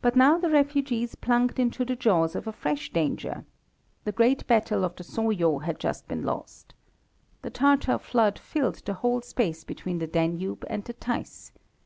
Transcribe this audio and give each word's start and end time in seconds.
But 0.00 0.16
now 0.16 0.38
the 0.38 0.48
refugees 0.48 1.14
plunged 1.16 1.58
into 1.58 1.84
the 1.84 1.94
jaws 1.94 2.34
of 2.34 2.46
a 2.46 2.52
fresh 2.52 2.90
danger. 2.90 3.44
The 4.04 4.12
great 4.12 4.46
battle 4.46 4.86
of 4.86 4.96
the 4.96 5.04
Sajo 5.04 5.62
had 5.64 5.78
just 5.78 6.08
been 6.08 6.22
lost. 6.22 6.72
The 7.42 7.50
Tatar 7.50 7.98
flood 7.98 8.38
filled 8.38 8.76
the 8.86 8.94
whole 8.94 9.20
space 9.20 9.64
between 9.64 9.98
the 9.98 10.06
Danube 10.06 10.64
and 10.70 10.82
the 10.82 10.94
Theiss. 10.94 11.52